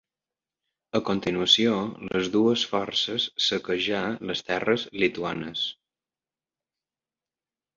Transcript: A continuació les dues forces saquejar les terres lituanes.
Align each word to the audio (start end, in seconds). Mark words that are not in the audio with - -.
A 0.99 1.01
continuació 1.09 1.75
les 2.07 2.29
dues 2.35 2.63
forces 2.71 3.27
saquejar 3.49 4.01
les 4.31 4.43
terres 4.49 4.87
lituanes. 5.05 5.67